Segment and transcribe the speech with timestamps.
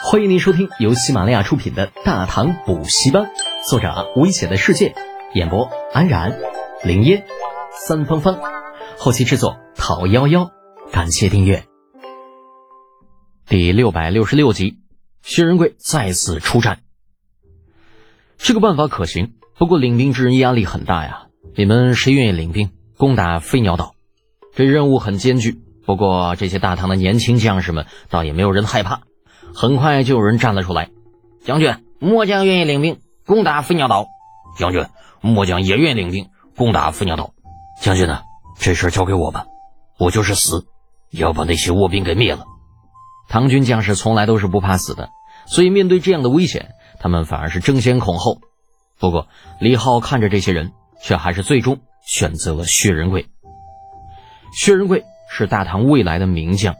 [0.00, 3.24] 欢迎您收听由喜马拉雅出品的《大唐补习班》，
[3.68, 4.94] 作者危险的世界，
[5.34, 6.38] 演播安然、
[6.84, 7.26] 林烟、
[7.72, 8.38] 三芳芳，
[8.96, 10.52] 后期制作陶幺幺。
[10.92, 11.64] 感谢订阅。
[13.46, 14.78] 第六百六十六集，
[15.22, 16.78] 薛仁贵再次出战。
[18.36, 21.26] 这个办法可行，不过领兵之人压力很大呀。
[21.56, 23.94] 你们谁愿意领兵攻打飞鸟岛？
[24.54, 29.02] 这任务很艰巨，不过这些大唐的年轻将士们倒也没有人害怕。
[29.54, 30.90] 很快就有人站了出来，
[31.44, 34.06] 将军，末将愿意领兵攻打飞鸟岛。
[34.56, 34.86] 将军，
[35.20, 37.32] 末将也愿意领兵攻打飞鸟岛。
[37.80, 38.22] 将军呢？
[38.58, 39.46] 这事交给我吧，
[40.00, 40.66] 我就是死，
[41.10, 42.44] 也要把那些倭兵给灭了。
[43.28, 45.10] 唐军将士从来都是不怕死的，
[45.46, 48.40] 所以面对这样的危险，他们反而是争先恐后。
[48.98, 49.28] 不过
[49.60, 53.28] 李浩看着这些人，却还是最终选择了薛仁贵。
[54.52, 56.74] 薛仁贵是大唐未来的名将，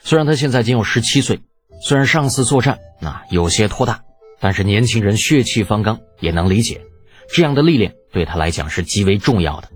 [0.00, 1.40] 虽然他现在仅有十七岁。
[1.84, 4.04] 虽然上次作战那有些拖大，
[4.38, 6.86] 但是年轻人血气方刚，也能理解
[7.28, 9.68] 这样的历练对他来讲是极为重要的。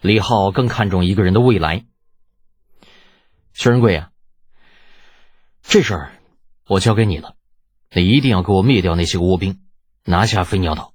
[0.00, 1.84] 李浩更看重一个人的未来。
[3.52, 4.10] 薛仁贵啊，
[5.62, 6.12] 这事儿
[6.66, 7.34] 我交给你了，
[7.92, 9.60] 你一定要给我灭掉那些倭兵，
[10.04, 10.94] 拿下飞鸟岛，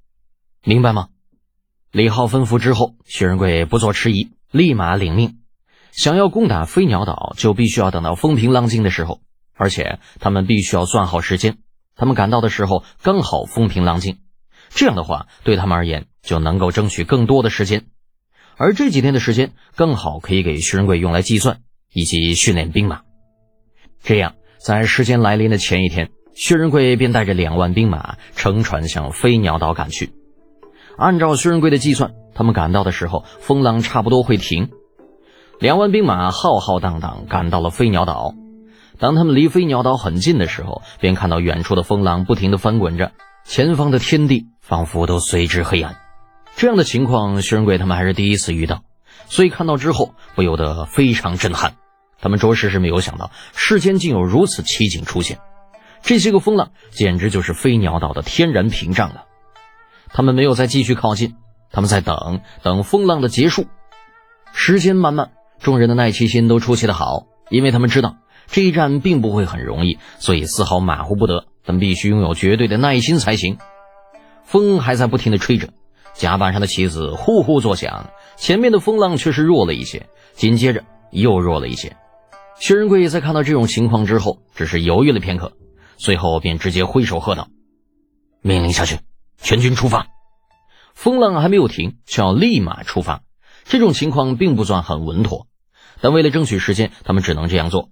[0.63, 1.09] 明白吗？
[1.91, 5.39] 李浩吩咐之后，薛仁贵不做迟疑，立马领命。
[5.91, 9.21] 想要攻打飞鸟岛，就必须要等到风平浪静的时候。
[9.59, 11.57] 而且他们必须要算好时间，
[11.97, 14.19] 他们赶到的时候刚好风平浪静，
[14.69, 17.87] 这样的话对他们而言就能够争取更多的时间，
[18.55, 21.57] 而这几天的时间更好可以给薛仁贵用来计算
[21.91, 23.01] 以及训练兵马。
[24.01, 30.13] 这样，在时间来临的前一天，薛仁贵便带着两万兵马乘船向飞鸟岛赶去。
[30.97, 34.69] 按照薛仁贵的计算，他们赶到的时候风浪差不多会停，
[35.59, 38.33] 两万兵马浩浩荡荡赶到了飞鸟岛。
[38.99, 43.13] 当他们离飞鸟岛很近的时候，便看到远处的风浪不停地翻滚着，
[43.45, 45.95] 前方的天地仿佛都随之黑暗。
[46.57, 48.83] 这样的情况，薛仁贵他们还是第一次遇到，
[49.27, 51.75] 所以看到之后不由得非常震撼。
[52.21, 55.39] 他们着实是没有想到，世间竟有如此奇景出现。
[56.01, 59.23] 这些个风浪简直就是飞鸟岛的天然屏障啊！
[60.11, 61.35] 他们没有再继续靠近，
[61.71, 63.67] 他们在等等风浪的结束。
[64.51, 65.31] 时间慢慢，
[65.61, 68.17] 众人的耐气心都出奇的好，因为他们知道。
[68.51, 71.45] 这一战并不会很容易，所以丝毫马虎不得。
[71.65, 73.59] 但必须拥有绝对的耐心才行。
[74.43, 75.69] 风还在不停地吹着，
[76.15, 78.09] 甲板上的旗子呼呼作响。
[78.37, 81.95] 前面的风浪却是弱了一些，紧接着又弱了一些。
[82.59, 85.51] 薛仁贵在看到这种情况之后，只是犹豫了片刻，
[85.97, 87.49] 随后便直接挥手喝道
[88.41, 88.97] ：“命令下去，
[89.37, 90.07] 全军出发！”
[90.95, 93.21] 风浪还没有停，却要立马出发。
[93.65, 95.45] 这种情况并不算很稳妥，
[96.01, 97.91] 但为了争取时间，他们只能这样做。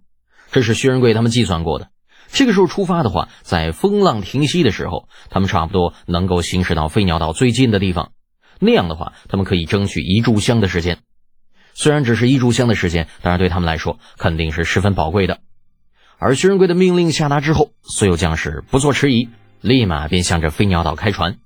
[0.51, 1.89] 这是薛仁贵他们计算过的。
[2.29, 8.11] 这个时候出发的话，在风浪停息的时候，他们差不多能够行驶到飞鸟岛最近的地方。
[8.59, 10.99] 那样的话，他们可以争取一炷香的时间。
[11.73, 15.39] 虽然只是一炷香的时间，但是对他们来说肯定是十分宝贵的。
[16.17, 19.29] 而薛仁贵的命令下达之后，所有将士不做迟疑，
[19.61, 21.37] 立马便向着飞鸟岛开船。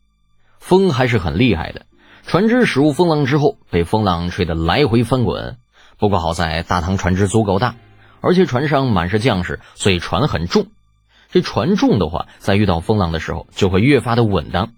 [0.57, 1.85] 风还是很厉害的，
[2.25, 5.57] 船只驶入风浪之后，被风浪吹得来回翻滚。
[5.99, 7.75] 不过好在大唐船只足够大。
[8.21, 10.67] 而且船上满是将士，所以船很重。
[11.29, 14.73] 这船重的话，在遇到风浪的时候就会越发的稳当。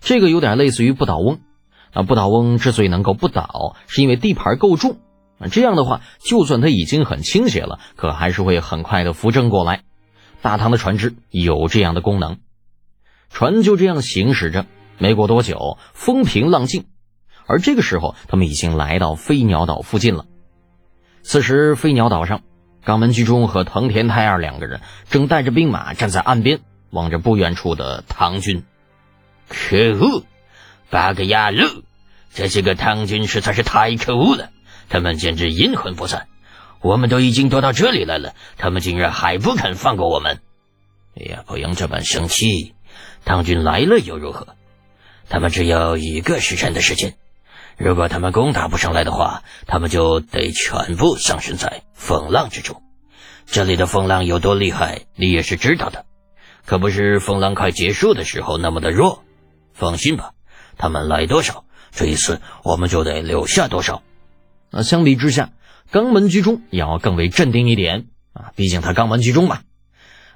[0.00, 1.40] 这个有点类似于不倒翁。
[1.94, 4.96] 那不倒翁之所以能够不倒，是因为地盘够重。
[5.50, 9.82] 这样的话，就算它已经很倾斜了，可还是会很快的扶正过来。
[10.40, 12.38] 大唐的船只有这样的功能。
[13.28, 14.66] 船就这样行驶着，
[14.98, 16.86] 没过多久，风平浪静。
[17.46, 20.26] 而这个时候，他们已经来到飞鸟岛附近了。
[21.22, 22.40] 此时，飞鸟岛上。
[22.84, 26.60] 肛门居中和藤田太二两个人正带着兵马站在岸边，
[26.90, 28.64] 望着不远处的唐军。
[29.48, 30.24] 可恶！
[30.90, 31.84] 八个亚路，
[32.34, 34.50] 这些个唐军实在是太可恶了！
[34.88, 36.28] 他们简直阴魂不散。
[36.80, 40.40] 我们都已经躲到这里来了，他们竟然还不肯放过我们！
[41.16, 42.74] 哎呀，不用这般生气。
[43.24, 44.56] 唐军来了又如何？
[45.28, 47.14] 他们只有一个时辰的时间。
[47.84, 52.80] 如果他们攻打不上来的话，他们就得全部丧生在风浪之中。
[53.44, 56.04] 这里的风浪有多厉害，你也是知道的，
[56.64, 59.24] 可不是风浪快结束的时候那么的弱。
[59.72, 60.30] 放心吧，
[60.78, 64.00] 他们来多少，这一次我们就得留下多少。
[64.70, 65.50] 那相比之下，
[65.90, 69.58] 肛门居中要更为镇定一点啊，毕竟他肛门居中嘛。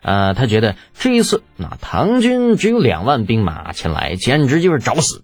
[0.02, 5.22] 呃，他觉得这一次那唐军只有两万兵马前来，简直就是找死。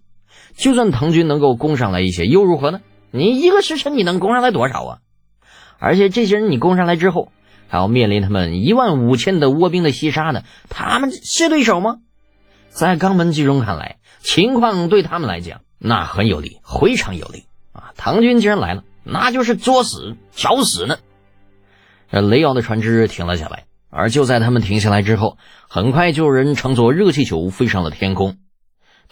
[0.56, 2.80] 就算唐军能够攻上来一些，又如何呢？
[3.10, 4.98] 你一个时辰你能攻上来多少啊？
[5.78, 7.32] 而且这些人你攻上来之后，
[7.68, 11.96] 还要面临他们一万五千的倭兵的袭杀呢，他们是对手吗？
[12.68, 17.92] 在肛门居中看来，情况对他们来讲那很有利，非常有利啊！
[17.96, 20.96] 唐军既然来了，那就是作死、找死呢。
[22.10, 25.36] 这雷奥的船只停了下来，而就在他们停下来之后，
[25.68, 28.36] 很快就有人乘坐热气球飞上了天空。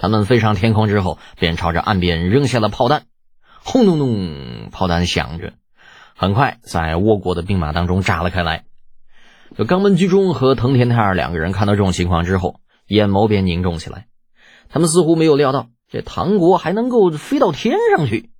[0.00, 3.02] 他们飞上天空之后，便朝着岸边扔下了炮弹，
[3.62, 5.52] 轰隆隆，炮弹响着，
[6.16, 8.64] 很快在倭国的兵马当中炸了开来。
[9.58, 14.06] 这肛门居中和藤田泰二两个人看到这种情况之后，眼眸便凝重起来。
[14.70, 18.30] 他们似乎没有料到这唐国还能够飞到天上去。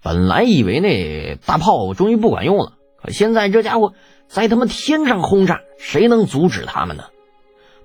[0.00, 3.94] 本来以为那大炮终于不管用了，可现在这家伙
[4.28, 7.06] 在他们天上轰炸，谁能阻止他们呢？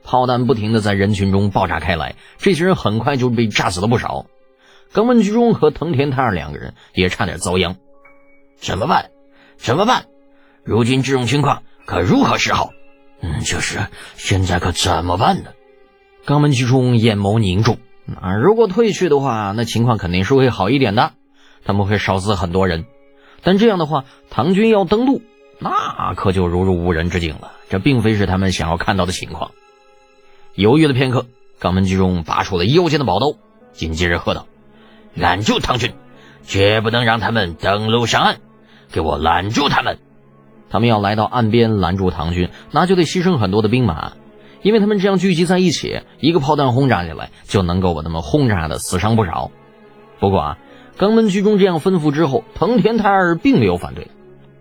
[0.06, 4.28] 炮弹不停的在人群中爆炸开来，这些人很快就被炸死了不少。
[4.94, 7.75] 肛门居中和藤田太二两个人也差点遭殃。
[8.57, 9.10] 怎么办？
[9.57, 10.06] 怎么办？
[10.63, 12.69] 如今这种情况可如何是好？
[13.22, 15.52] 嗯，就是现在可怎么办呢？
[16.25, 17.78] 肛门居中眼眸凝重。
[18.22, 21.13] 啊，如果退去的话，那情况肯定是会好一点的。
[21.66, 22.86] 他们会少死很多人，
[23.42, 25.24] 但这样的话，唐军要登陆，
[25.58, 27.54] 那可就如入无人之境了。
[27.69, 29.51] 这并非是他们想要看到的情况。
[30.56, 31.25] 犹豫了片刻，
[31.60, 33.34] 肛门居中拔出了腰间的宝刀，
[33.74, 34.48] 紧接着喝道
[35.13, 35.94] ：“拦住唐军，
[36.44, 38.38] 绝不能让他们登陆上岸！
[38.90, 40.00] 给我拦住他们！
[40.69, 44.13] 他们要来到岸边拦住唐军，那就得牺牲很多的兵马，
[44.62, 49.51] 因为他们这样聚集在一起，一个炮弹轰炸下来就能够把他们轰炸的死伤不少。
[50.19, 50.58] 不过啊，
[50.98, 54.08] 肛门居中这样吩咐之后，藤田泰二并没有反对。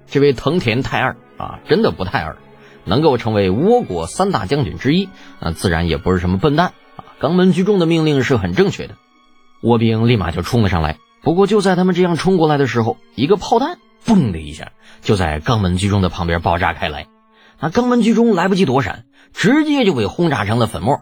[0.08, 2.36] 这位藤田泰二啊，真的不太二。
[2.84, 5.08] 能够成为倭国三大将军之一，
[5.40, 7.04] 那自然也不是什么笨蛋啊！
[7.20, 8.96] 肛门居中的命令是很正确的，
[9.62, 10.98] 倭兵立马就冲了上来。
[11.22, 17.06] 不过就在他们这样冲过来的时候，一个炮弹“嘣”的一下就在肛门居中的旁边爆炸开来，
[17.60, 21.00] 那肛门居中来不及躲闪，直接就被轰炸成了粉末，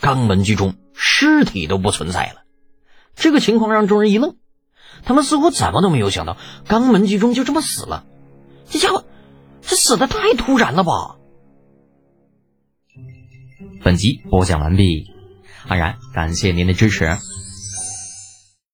[0.00, 2.42] 肛门居中尸体都不存在了。
[3.14, 4.34] 这个情况让众人一愣，
[5.04, 8.04] 他们似乎怎么都没有想到肛门居中就这么死了，
[8.68, 9.04] 这家伙。
[9.66, 11.16] 这死的太突然了吧！
[13.82, 15.10] 本集播讲完毕，
[15.68, 17.18] 安然感谢您的支持。